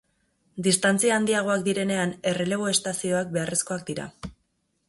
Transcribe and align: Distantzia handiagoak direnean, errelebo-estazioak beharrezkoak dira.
Distantzia 0.67 1.11
handiagoak 1.17 1.67
direnean, 1.69 2.15
errelebo-estazioak 2.33 3.33
beharrezkoak 3.37 3.89
dira. 3.93 4.09